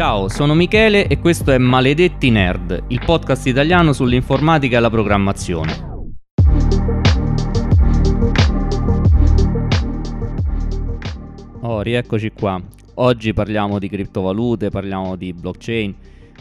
[0.00, 5.72] Ciao, sono Michele e questo è Maledetti Nerd, il podcast italiano sull'informatica e la programmazione.
[11.60, 12.58] Oh, rieccoci qua.
[12.94, 15.94] Oggi parliamo di criptovalute, parliamo di blockchain,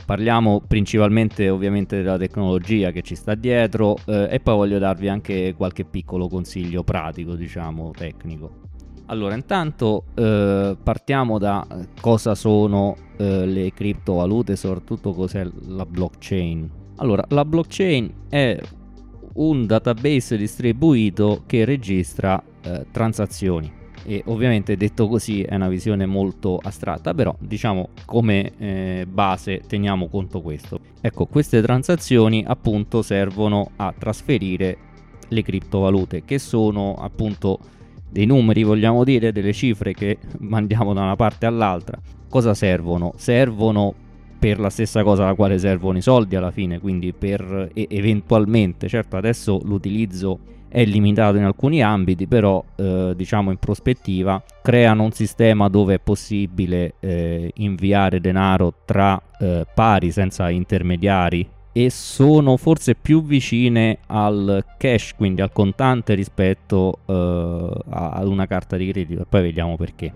[0.06, 5.54] parliamo principalmente ovviamente della tecnologia che ci sta dietro eh, e poi voglio darvi anche
[5.58, 8.69] qualche piccolo consiglio pratico, diciamo, tecnico.
[9.10, 11.66] Allora, intanto eh, partiamo da
[12.00, 16.70] cosa sono eh, le criptovalute, soprattutto cos'è la blockchain.
[16.98, 18.60] Allora, la blockchain è
[19.34, 26.60] un database distribuito che registra eh, transazioni e ovviamente detto così è una visione molto
[26.62, 30.80] astratta, però diciamo come eh, base teniamo conto questo.
[31.02, 34.78] Ecco, queste transazioni appunto servono a trasferire
[35.30, 37.60] le criptovalute che sono appunto
[38.10, 41.98] dei numeri, vogliamo dire, delle cifre che mandiamo da una parte all'altra.
[42.28, 43.14] Cosa servono?
[43.16, 43.94] Servono
[44.40, 48.88] per la stessa cosa alla quale servono i soldi alla fine, quindi per e- eventualmente,
[48.88, 55.12] certo adesso l'utilizzo è limitato in alcuni ambiti, però eh, diciamo in prospettiva creano un
[55.12, 62.96] sistema dove è possibile eh, inviare denaro tra eh, pari senza intermediari e sono forse
[62.96, 67.14] più vicine al cash, quindi al contante rispetto uh,
[67.90, 70.14] ad una carta di credito e poi vediamo perché.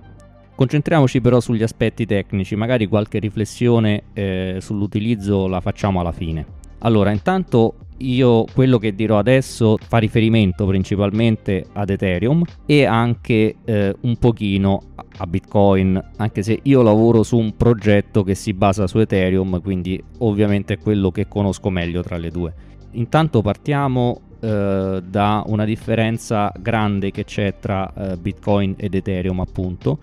[0.55, 6.45] Concentriamoci però sugli aspetti tecnici, magari qualche riflessione eh, sull'utilizzo la facciamo alla fine.
[6.79, 13.95] Allora, intanto io quello che dirò adesso fa riferimento principalmente ad Ethereum e anche eh,
[14.01, 14.81] un pochino
[15.17, 20.01] a Bitcoin, anche se io lavoro su un progetto che si basa su Ethereum, quindi
[20.19, 22.53] ovviamente è quello che conosco meglio tra le due.
[22.91, 29.97] Intanto partiamo eh, da una differenza grande che c'è tra eh, Bitcoin ed Ethereum, appunto.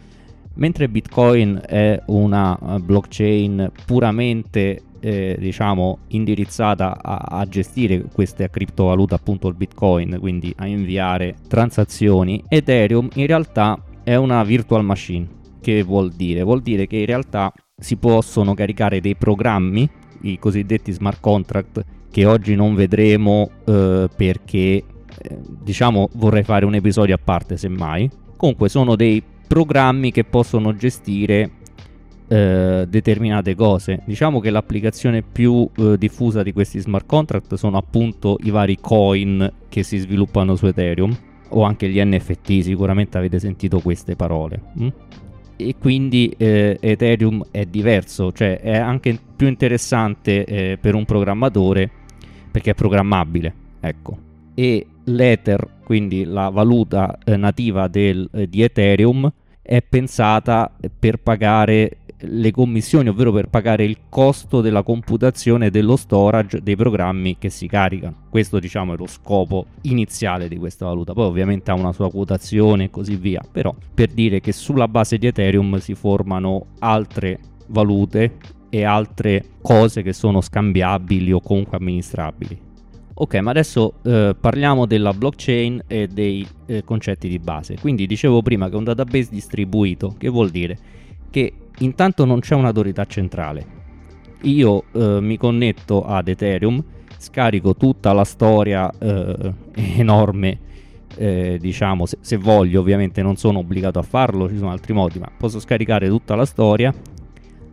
[0.54, 9.14] Mentre Bitcoin è una uh, blockchain puramente eh, diciamo indirizzata a, a, gestire queste criptovalute
[9.14, 15.38] appunto il bitcoin quindi a inviare transazioni ethereum in realtà è una virtual machine.
[15.60, 16.42] Che vuol dire?
[16.42, 19.88] Vuol dire che in realtà si possono caricare dei programmi
[20.22, 24.84] i cosiddetti smart contract che oggi non vedremo eh, perché eh,
[25.62, 28.10] diciamo vorrei fare un episodio a parte semmai.
[28.36, 31.50] Comunque sono dei programmi che possono gestire
[32.28, 34.00] eh, determinate cose.
[34.04, 39.52] Diciamo che l'applicazione più eh, diffusa di questi smart contract sono appunto i vari coin
[39.68, 41.18] che si sviluppano su Ethereum
[41.48, 44.62] o anche gli NFT, sicuramente avete sentito queste parole.
[44.78, 44.88] Hm?
[45.56, 51.90] E quindi eh, Ethereum è diverso, cioè è anche più interessante eh, per un programmatore
[52.52, 54.16] perché è programmabile, ecco.
[54.54, 59.30] E l'Ether, quindi la valuta eh, nativa del, eh, di Ethereum,
[59.62, 65.96] è pensata per pagare le commissioni, ovvero per pagare il costo della computazione e dello
[65.96, 68.26] storage dei programmi che si caricano.
[68.28, 71.12] Questo diciamo è lo scopo iniziale di questa valuta.
[71.12, 75.18] Poi ovviamente ha una sua quotazione e così via, però per dire che sulla base
[75.18, 77.38] di Ethereum si formano altre
[77.68, 78.36] valute
[78.68, 82.68] e altre cose che sono scambiabili o comunque amministrabili.
[83.22, 87.76] Ok, ma adesso eh, parliamo della blockchain e dei eh, concetti di base.
[87.78, 90.78] Quindi dicevo prima che è un database distribuito, che vuol dire
[91.28, 93.78] che intanto non c'è un'autorità centrale.
[94.44, 96.82] Io eh, mi connetto ad Ethereum,
[97.18, 99.52] scarico tutta la storia eh,
[99.98, 100.58] enorme,
[101.16, 105.18] eh, diciamo, se, se, voglio, ovviamente non sono obbligato a farlo, ci sono altri modi,
[105.18, 106.90] ma posso scaricare tutta la storia,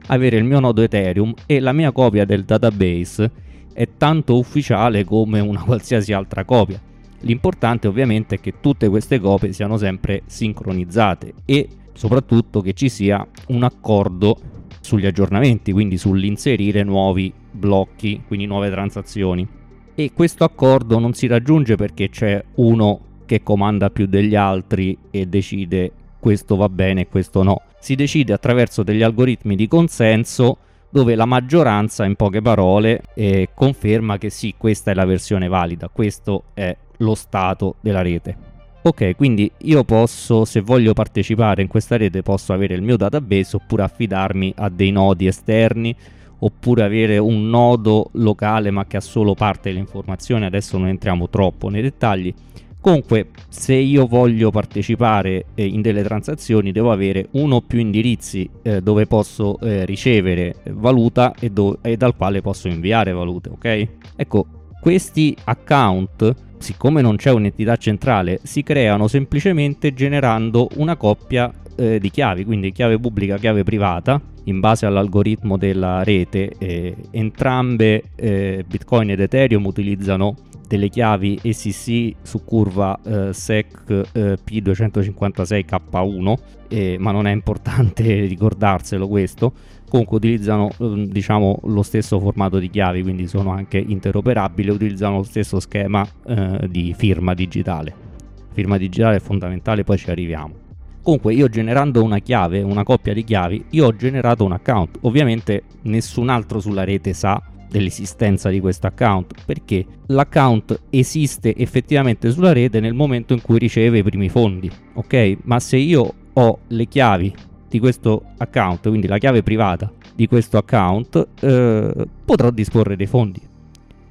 [0.08, 3.46] avere il mio nodo Ethereum e la mia copia del database
[3.78, 6.82] è tanto ufficiale come una qualsiasi altra copia.
[7.20, 13.26] L'importante ovviamente è che tutte queste copie siano sempre sincronizzate e soprattutto che ci sia
[13.50, 14.36] un accordo
[14.82, 19.48] sugli aggiornamenti, quindi sull'inserire nuovi blocchi, quindi nuove transazioni.
[19.94, 25.28] E questo accordo non si raggiunge perché c'è uno che comanda più degli altri e
[25.28, 27.62] decide questo va bene e questo no.
[27.80, 30.58] Si decide attraverso degli algoritmi di consenso
[30.98, 35.90] dove la maggioranza, in poche parole, eh, conferma che sì, questa è la versione valida,
[35.94, 38.36] questo è lo stato della rete.
[38.82, 43.58] Ok, quindi io posso, se voglio partecipare in questa rete, posso avere il mio database
[43.58, 45.96] oppure affidarmi a dei nodi esterni
[46.40, 50.46] oppure avere un nodo locale ma che ha solo parte delle informazioni.
[50.46, 52.34] Adesso non entriamo troppo nei dettagli.
[52.80, 58.50] Comunque, se io voglio partecipare eh, in delle transazioni, devo avere uno o più indirizzi
[58.62, 63.88] eh, dove posso eh, ricevere valuta e, do- e dal quale posso inviare valute, ok?
[64.16, 64.46] Ecco,
[64.80, 72.10] questi account siccome non c'è un'entità centrale, si creano semplicemente generando una coppia eh, di
[72.10, 76.54] chiavi, quindi chiave pubblica, chiave privata, in base all'algoritmo della rete.
[76.58, 80.36] Eh, entrambe eh, Bitcoin ed Ethereum utilizzano
[80.68, 86.38] delle chiavi SEC su curva eh, SEC eh, P256K1,
[86.68, 89.54] eh, ma non è importante ricordarselo questo.
[89.90, 95.24] Comunque utilizzano ehm, diciamo lo stesso formato di chiavi, quindi sono anche interoperabili, utilizzano lo
[95.24, 98.06] stesso schema eh, di firma digitale.
[98.52, 100.66] Firma digitale è fondamentale, poi ci arriviamo.
[101.02, 104.98] Comunque io generando una chiave, una coppia di chiavi, io ho generato un account.
[105.02, 112.54] Ovviamente nessun altro sulla rete sa dell'esistenza di questo account perché l'account esiste effettivamente sulla
[112.54, 115.38] rete nel momento in cui riceve i primi fondi ok?
[115.44, 117.34] Ma se io ho le chiavi
[117.70, 123.40] di questo account quindi la chiave privata di questo account eh, potrò disporre dei fondi.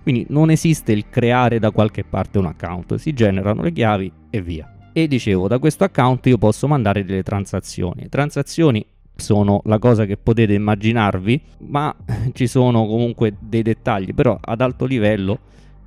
[0.04, 4.40] Quindi non esiste il creare da qualche parte un account si generano le chiavi e
[4.40, 4.72] via.
[4.92, 8.08] E dicevo da questo account io posso mandare delle transazioni.
[8.08, 11.94] Transazioni sono la cosa che potete immaginarvi, ma
[12.32, 15.38] ci sono comunque dei dettagli, però ad alto livello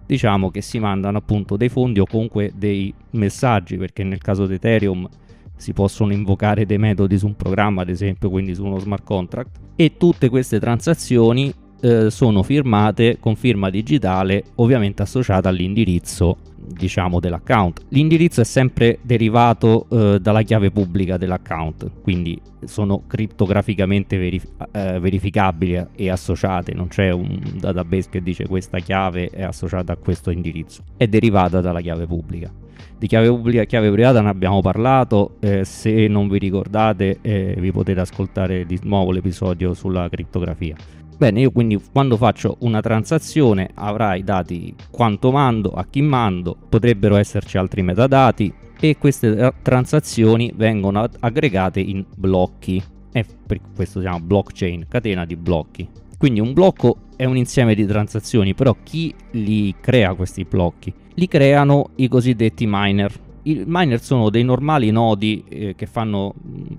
[0.06, 4.56] diciamo che si mandano appunto dei fondi o comunque dei messaggi, perché nel caso di
[4.56, 5.08] Ethereum
[5.56, 9.60] si possono invocare dei metodi su un programma, ad esempio, quindi su uno smart contract,
[9.76, 17.86] e tutte queste transazioni eh, sono firmate con firma digitale, ovviamente associata all'indirizzo diciamo dell'account.
[17.90, 25.86] L'indirizzo è sempre derivato eh, dalla chiave pubblica dell'account, quindi sono criptograficamente verif- eh, verificabili
[25.96, 30.84] e associate, non c'è un database che dice questa chiave è associata a questo indirizzo,
[30.98, 32.52] è derivata dalla chiave pubblica.
[32.98, 37.56] Di chiave pubblica e chiave privata ne abbiamo parlato, eh, se non vi ricordate eh,
[37.58, 40.76] vi potete ascoltare di nuovo l'episodio sulla criptografia.
[41.20, 47.18] Bene, io quindi quando faccio una transazione avrai dati quanto mando, a chi mando, potrebbero
[47.18, 52.82] esserci altri metadati e queste transazioni vengono aggregate in blocchi
[53.12, 55.90] e per questo si chiama blockchain, catena di blocchi.
[56.18, 60.94] Quindi un blocco è un insieme di transazioni, però chi li crea questi blocchi?
[61.16, 63.14] Li creano i cosiddetti miner.
[63.44, 66.34] I miner sono dei normali nodi eh, che fanno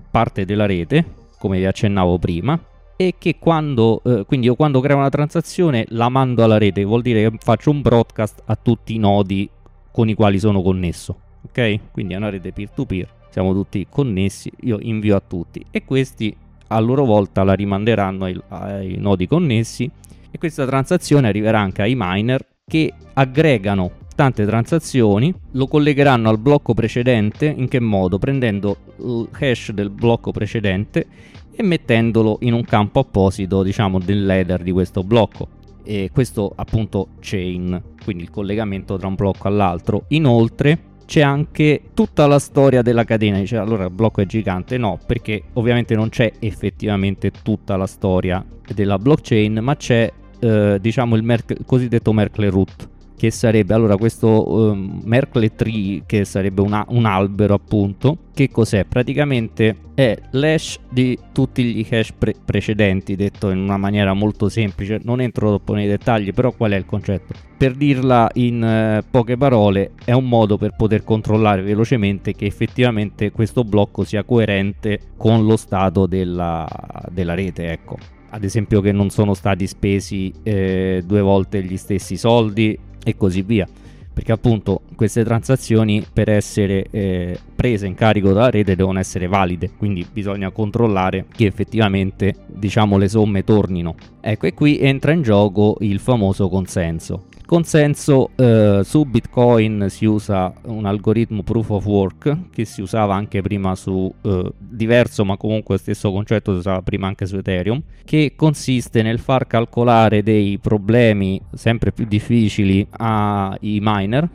[0.09, 1.05] parte della rete,
[1.37, 2.59] come vi accennavo prima,
[3.01, 7.01] e che quando, eh, quindi io quando creo una transazione la mando alla rete, vuol
[7.01, 9.49] dire che faccio un broadcast a tutti i nodi
[9.91, 11.17] con i quali sono connesso,
[11.47, 11.79] ok?
[11.91, 16.35] Quindi è una rete peer-to-peer, siamo tutti connessi, io invio a tutti e questi
[16.67, 19.89] a loro volta la rimanderanno ai, ai nodi connessi
[20.29, 26.75] e questa transazione arriverà anche ai miner che aggregano tante transazioni, lo collegheranno al blocco
[26.75, 28.19] precedente, in che modo?
[28.19, 31.07] Prendendo il hash del blocco precedente
[31.53, 35.59] e mettendolo in un campo apposito, diciamo, dell'header di questo blocco.
[35.83, 40.03] E questo appunto chain, quindi il collegamento tra un blocco all'altro.
[40.09, 43.39] Inoltre c'è anche tutta la storia della catena.
[43.39, 44.77] Dice allora il blocco è gigante?
[44.77, 51.15] No, perché ovviamente non c'è effettivamente tutta la storia della blockchain, ma c'è eh, diciamo
[51.15, 52.89] il, il cosiddetto Merkle root
[53.21, 58.17] che sarebbe allora questo um, Merkle Tree, che sarebbe una, un albero appunto.
[58.33, 58.83] Che cos'è?
[58.85, 64.99] Praticamente è l'hash di tutti gli hash pre- precedenti, detto in una maniera molto semplice.
[65.03, 67.35] Non entro troppo nei dettagli, però qual è il concetto?
[67.55, 73.29] Per dirla in uh, poche parole, è un modo per poter controllare velocemente che effettivamente
[73.29, 76.67] questo blocco sia coerente con lo stato della,
[77.11, 77.97] della rete, ecco
[78.33, 83.41] ad esempio che non sono stati spesi eh, due volte gli stessi soldi e così
[83.41, 83.67] via.
[84.13, 89.71] Perché appunto queste transazioni per essere eh, prese in carico dalla rete devono essere valide,
[89.77, 93.95] quindi bisogna controllare che effettivamente diciamo le somme tornino.
[94.19, 100.53] Ecco, e qui entra in gioco il famoso consenso consenso eh, su Bitcoin si usa
[100.67, 105.75] un algoritmo proof of work che si usava anche prima su eh, diverso ma comunque
[105.75, 110.59] lo stesso concetto si usava prima anche su Ethereum che consiste nel far calcolare dei
[110.59, 114.29] problemi sempre più difficili ai miner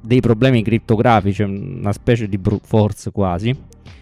[0.00, 3.54] dei problemi criptografici una specie di brute force quasi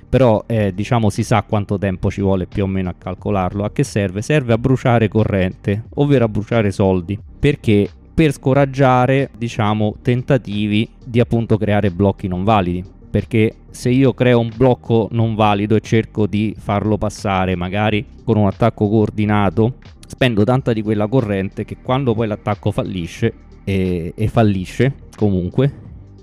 [0.09, 3.65] però eh, diciamo si sa quanto tempo ci vuole più o meno a calcolarlo.
[3.65, 4.21] A che serve?
[4.21, 11.57] Serve a bruciare corrente, ovvero a bruciare soldi, perché per scoraggiare, diciamo, tentativi di appunto
[11.57, 12.85] creare blocchi non validi.
[13.11, 18.39] Perché se io creo un blocco non valido e cerco di farlo passare magari con
[18.39, 19.75] un attacco coordinato,
[20.07, 25.73] spendo tanta di quella corrente che quando poi l'attacco fallisce e, e fallisce comunque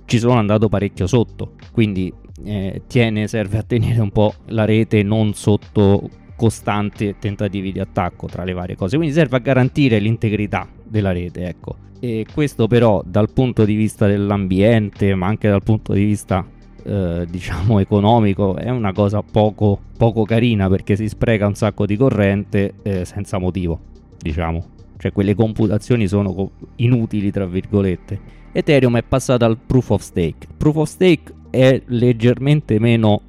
[0.06, 1.54] ci sono andato parecchio sotto.
[1.72, 2.12] Quindi
[2.44, 8.26] eh, tiene, serve a tenere un po' la rete non sotto costanti tentativi di attacco
[8.26, 8.98] tra le varie cose.
[8.98, 11.76] Quindi serve a garantire l'integrità della rete, ecco.
[12.00, 16.46] E questo però dal punto di vista dell'ambiente, ma anche dal punto di vista
[16.84, 21.98] eh, diciamo economico è una cosa poco, poco, carina perché si spreca un sacco di
[21.98, 23.80] corrente eh, senza motivo,
[24.18, 24.78] diciamo.
[24.98, 28.38] Cioè quelle computazioni sono inutili, tra virgolette.
[28.52, 30.48] Ethereum è passato al proof of stake.
[30.58, 33.22] Proof of stake è leggermente meno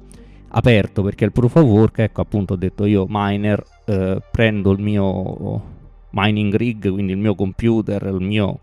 [0.49, 4.79] aperto perché il proof of work, ecco appunto ho detto io miner, eh, prendo il
[4.79, 5.70] mio
[6.11, 8.59] mining rig, quindi il mio computer, il mio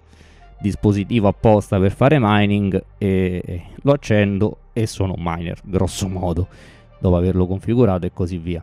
[0.60, 6.48] dispositivo apposta per fare mining e lo accendo e sono un miner, grosso modo,
[7.00, 8.62] dopo averlo configurato e così via.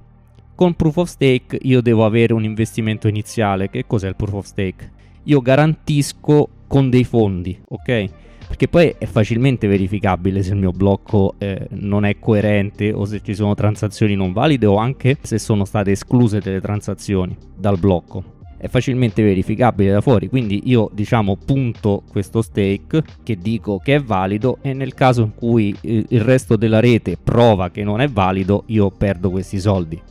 [0.55, 3.69] Con proof of stake io devo avere un investimento iniziale.
[3.69, 4.91] Che cos'è il proof of stake?
[5.23, 8.09] Io garantisco con dei fondi, ok?
[8.47, 13.21] Perché poi è facilmente verificabile se il mio blocco eh, non è coerente o se
[13.21, 18.34] ci sono transazioni non valide o anche se sono state escluse delle transazioni dal blocco
[18.57, 20.29] è facilmente verificabile da fuori.
[20.29, 25.35] Quindi io diciamo punto questo stake che dico che è valido e nel caso in
[25.35, 30.01] cui il resto della rete prova che non è valido io perdo questi soldi.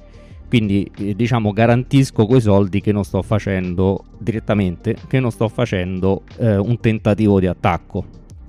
[0.49, 6.23] Quindi eh, diciamo garantisco quei soldi che non sto facendo direttamente che non sto facendo
[6.39, 8.05] eh, un tentativo di attacco.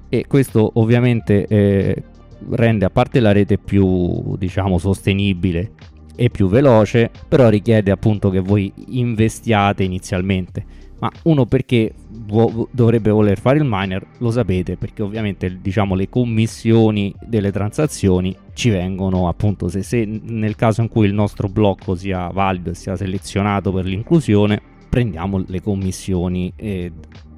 [0.10, 2.04] E questo ovviamente eh,
[2.52, 5.72] rende a parte la rete più diciamo sostenibile
[6.16, 10.66] e più veloce, però richiede appunto che voi investiate inizialmente.
[11.00, 11.94] Ma uno perché
[12.26, 18.36] vo- dovrebbe voler fare il miner lo sapete perché ovviamente diciamo le commissioni delle transazioni
[18.54, 22.76] ci vengono appunto se, se nel caso in cui il nostro blocco sia valido e
[22.76, 26.92] sia selezionato per l'inclusione prendiamo le commissioni e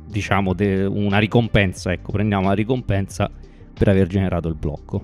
[0.08, 3.30] diciamo de- una ricompensa ecco prendiamo la ricompensa
[3.74, 5.04] per aver generato il blocco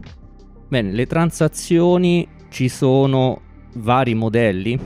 [0.68, 3.42] bene le transazioni ci sono
[3.76, 4.80] vari modelli,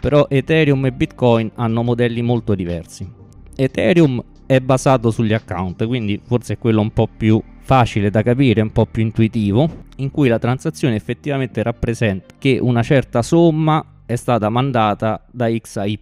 [0.00, 3.08] però Ethereum e Bitcoin hanno modelli molto diversi.
[3.56, 8.60] Ethereum è basato sugli account, quindi forse è quello un po' più facile da capire,
[8.60, 14.14] un po' più intuitivo, in cui la transazione effettivamente rappresenta che una certa somma è
[14.14, 15.98] stata mandata da X a Y,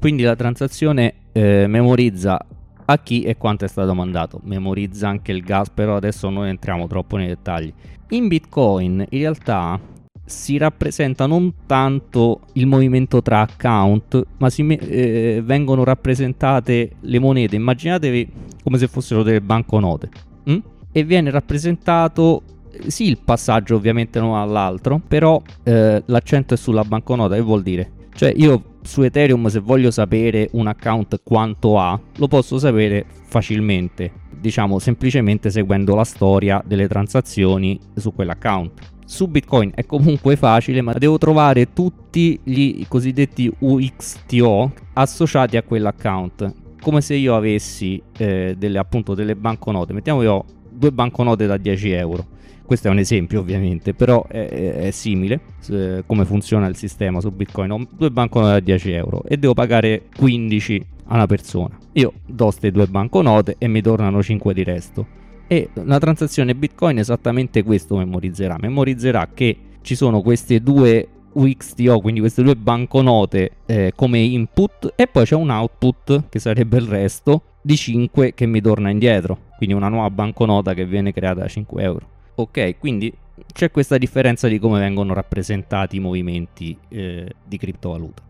[0.00, 2.44] quindi la transazione eh, memorizza
[2.88, 6.88] a chi e quanto è stato mandato, memorizza anche il gas, però adesso non entriamo
[6.88, 7.72] troppo nei dettagli.
[8.10, 9.78] In Bitcoin in realtà
[10.26, 17.56] si rappresenta non tanto il movimento tra account, ma si, eh, vengono rappresentate le monete.
[17.56, 18.28] Immaginatevi
[18.62, 20.10] come se fossero delle banconote.
[20.44, 20.58] Hm?
[20.90, 22.42] E viene rappresentato
[22.72, 27.36] eh, sì il passaggio ovviamente non all'altro, però eh, l'accento è sulla banconota.
[27.36, 27.90] Che vuol dire?
[28.12, 34.10] Cioè io su Ethereum se voglio sapere un account quanto ha, lo posso sapere facilmente,
[34.30, 40.92] diciamo semplicemente seguendo la storia delle transazioni su quell'account su Bitcoin è comunque facile, ma
[40.92, 46.54] devo trovare tutti gli cosiddetti UXTO associati a quell'account.
[46.80, 49.92] Come se io avessi eh, delle, appunto delle banconote.
[49.92, 52.26] Mettiamo io due banconote da 10 euro.
[52.64, 57.30] Questo è un esempio ovviamente, però è, è simile eh, come funziona il sistema su
[57.30, 57.70] Bitcoin.
[57.70, 61.78] Ho due banconote da 10 euro e devo pagare 15 a una persona.
[61.92, 66.98] Io do queste due banconote e mi tornano 5 di resto e la transazione Bitcoin
[66.98, 68.56] esattamente questo memorizzerà.
[68.58, 75.06] Memorizzerà che ci sono queste due UXTO, quindi queste due banconote eh, come input e
[75.06, 79.74] poi c'è un output che sarebbe il resto di 5 che mi torna indietro, quindi
[79.74, 82.08] una nuova banconota che viene creata da 5 euro.
[82.36, 83.12] Ok, quindi
[83.52, 88.22] c'è questa differenza di come vengono rappresentati i movimenti eh, di criptovaluta.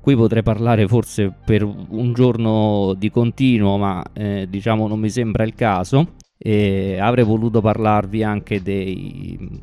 [0.00, 5.44] Qui potrei parlare forse per un giorno di continuo, ma eh, diciamo non mi sembra
[5.44, 6.14] il caso.
[6.44, 9.60] E avrei voluto parlarvi anche dei,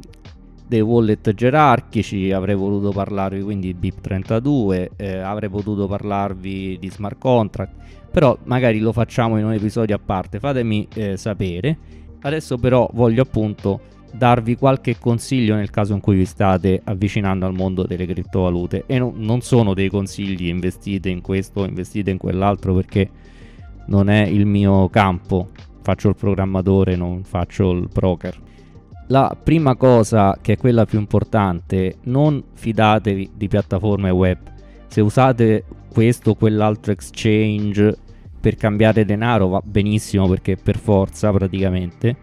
[0.66, 7.18] dei wallet gerarchici, avrei voluto parlarvi quindi di BIP32, eh, avrei potuto parlarvi di smart
[7.18, 7.74] contract,
[8.12, 11.78] però magari lo facciamo in un episodio a parte, fatemi eh, sapere.
[12.22, 13.82] Adesso però voglio appunto
[14.12, 18.98] darvi qualche consiglio nel caso in cui vi state avvicinando al mondo delle criptovalute e
[18.98, 23.10] no, non sono dei consigli investite in questo, investite in quell'altro perché
[23.88, 25.50] non è il mio campo
[25.90, 28.40] faccio il programmatore, non faccio il broker.
[29.08, 34.38] La prima cosa, che è quella più importante, non fidatevi di piattaforme web.
[34.86, 37.98] Se usate questo o quell'altro exchange
[38.40, 42.16] per cambiare denaro va benissimo perché per forza praticamente,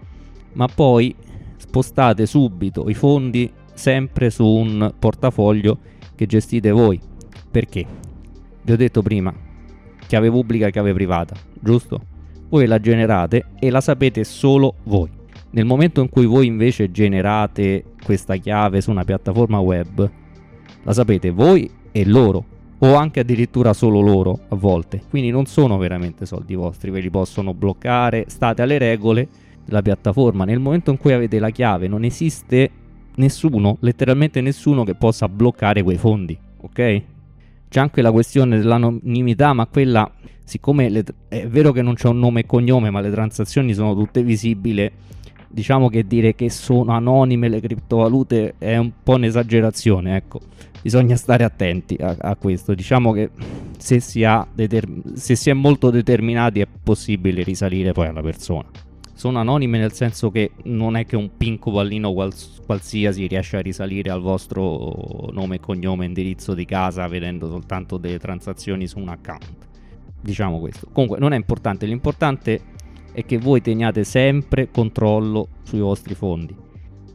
[0.53, 1.15] ma poi
[1.57, 5.79] spostate subito i fondi sempre su un portafoglio
[6.15, 7.01] che gestite voi.
[7.51, 7.85] Perché?
[8.63, 9.35] Vi ho detto prima,
[10.07, 12.15] chiave pubblica, chiave privata, giusto?
[12.49, 15.11] Voi la generate e la sapete solo voi.
[15.51, 20.11] Nel momento in cui voi invece generate questa chiave su una piattaforma web,
[20.83, 22.45] la sapete voi e loro,
[22.79, 25.03] o anche addirittura solo loro a volte.
[25.09, 29.29] Quindi non sono veramente soldi vostri, ve li possono bloccare, state alle regole,
[29.65, 30.45] della piattaforma.
[30.45, 32.71] Nel momento in cui avete la chiave non esiste
[33.17, 37.03] nessuno, letteralmente nessuno che possa bloccare quei fondi, ok?
[37.69, 40.11] C'è anche la questione dell'anonimità, ma quella,
[40.47, 43.95] siccome le, è vero che non c'è un nome e cognome, ma le transazioni sono
[43.95, 44.91] tutte visibili,
[45.49, 50.41] diciamo che dire che sono anonime le criptovalute è un po' un'esagerazione, ecco.
[50.81, 52.73] Bisogna stare attenti a, a questo.
[52.73, 53.31] Diciamo che
[53.77, 54.25] se si,
[54.55, 58.69] determ- se si è molto determinati è possibile risalire poi alla persona
[59.17, 63.61] sono anonime nel senso che non è che un pinco pallino quals- qualsiasi riesce a
[63.61, 69.67] risalire al vostro nome, cognome, indirizzo di casa vedendo soltanto delle transazioni su un account.
[70.21, 70.89] Diciamo questo.
[70.93, 72.61] Comunque non è importante, l'importante
[73.13, 76.55] è che voi teniate sempre controllo sui vostri fondi.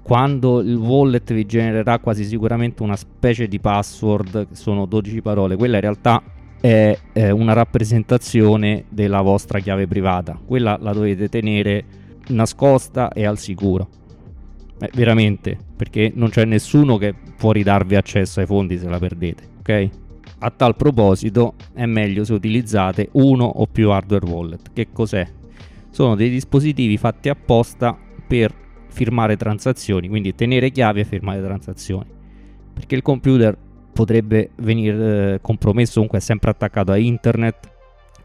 [0.02, 5.56] Quando il wallet vi genererà quasi sicuramente una specie di password, che sono 12 parole,
[5.56, 6.24] quella in realtà
[6.60, 10.40] è, è una rappresentazione della vostra chiave privata.
[10.44, 11.84] Quella la dovete tenere
[12.30, 13.88] nascosta e al sicuro.
[14.80, 19.44] Eh, veramente, perché non c'è nessuno che può ridarvi accesso ai fondi se la perdete,
[19.60, 19.90] ok?
[20.44, 24.72] A tal proposito è meglio se utilizzate uno o più hardware wallet.
[24.74, 25.28] Che cos'è?
[25.92, 27.96] Sono dei dispositivi fatti apposta
[28.26, 28.52] per
[28.88, 32.10] firmare transazioni, quindi tenere chiavi e firmare transazioni.
[32.74, 33.56] Perché il computer
[33.94, 37.70] potrebbe venire eh, compromesso, comunque è sempre attaccato a internet,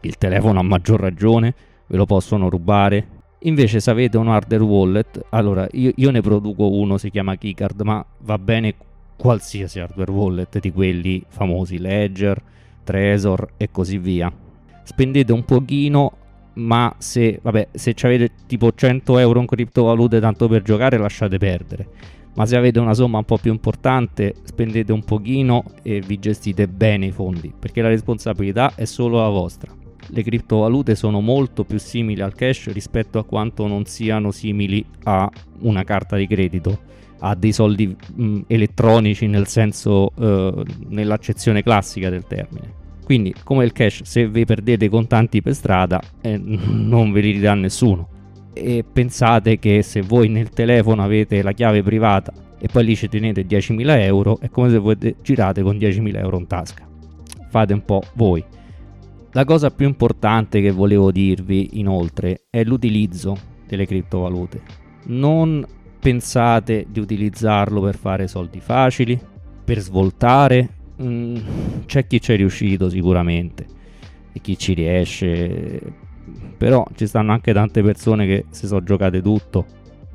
[0.01, 1.53] il telefono a maggior ragione,
[1.85, 3.15] ve lo possono rubare.
[3.41, 7.79] Invece se avete un hardware wallet, allora io, io ne produco uno, si chiama Keycard,
[7.81, 8.73] ma va bene
[9.17, 12.41] qualsiasi hardware wallet di quelli famosi, Ledger,
[12.83, 14.31] Trezor e così via.
[14.83, 16.11] Spendete un pochino,
[16.53, 22.15] ma se, vabbè, se avete tipo 100 euro in criptovalute tanto per giocare, lasciate perdere
[22.37, 26.67] ma se avete una somma un po' più importante spendete un pochino e vi gestite
[26.67, 29.73] bene i fondi, perché la responsabilità è solo la vostra.
[30.09, 35.29] Le criptovalute sono molto più simili al cash rispetto a quanto non siano simili a
[35.61, 36.79] una carta di credito,
[37.19, 42.85] a dei soldi mh, elettronici nel senso uh, nell'accezione classica del termine.
[43.03, 47.53] Quindi, come il cash, se vi perdete contanti per strada, eh, non ve li ridà
[47.53, 48.15] nessuno
[48.57, 53.07] e pensate che se voi nel telefono avete la chiave privata e poi lì ci
[53.07, 56.87] tenete 10.000 euro, è come se voi girate con 10.000 euro in tasca.
[57.49, 58.43] Fate un po' voi.
[59.31, 63.37] La cosa più importante che volevo dirvi inoltre è l'utilizzo
[63.67, 64.61] delle criptovalute.
[65.05, 65.63] Non
[65.99, 69.19] pensate di utilizzarlo per fare soldi facili,
[69.63, 70.69] per svoltare.
[71.01, 71.35] Mm,
[71.85, 73.65] c'è chi ci è riuscito sicuramente
[74.31, 76.05] e chi ci riesce
[76.57, 79.65] però ci stanno anche tante persone che si sono giocate tutto.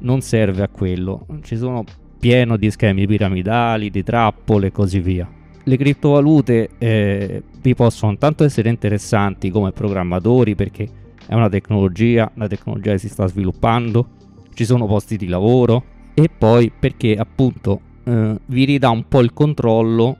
[0.00, 1.26] Non serve a quello.
[1.42, 1.84] Ci sono
[2.18, 5.28] pieno di schemi piramidali, di trappole e così via.
[5.64, 10.88] Le criptovalute eh, vi possono tanto essere interessanti come programmatori perché
[11.24, 14.08] è una tecnologia, la tecnologia si sta sviluppando,
[14.54, 15.84] ci sono posti di lavoro
[16.14, 20.16] e poi perché appunto eh, vi ridà un po' il controllo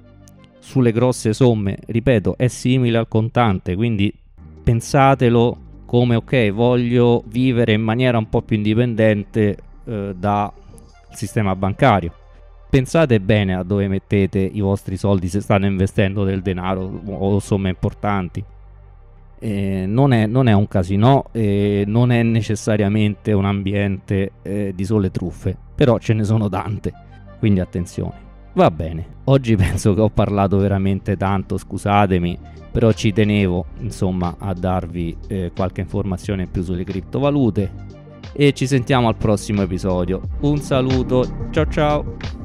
[0.58, 1.78] sulle grosse somme.
[1.86, 4.12] Ripeto, è simile al contante, quindi
[4.62, 10.50] pensatelo come ok voglio vivere in maniera un po' più indipendente eh, dal
[11.10, 12.14] sistema bancario.
[12.70, 17.68] Pensate bene a dove mettete i vostri soldi se state investendo del denaro o somme
[17.68, 18.42] importanti.
[19.44, 24.84] Eh, non, è, non, è, un casino, eh, non è necessariamente un ambiente eh, di
[24.84, 26.92] sole truffe, però ce ne sono tante,
[27.40, 28.14] quindi attenzione.
[28.52, 32.38] Va bene, oggi penso che ho parlato veramente tanto, scusatemi,
[32.70, 37.72] però ci tenevo insomma a darvi eh, qualche informazione in più sulle criptovalute
[38.32, 40.20] e ci sentiamo al prossimo episodio.
[40.42, 42.41] Un saluto, ciao ciao!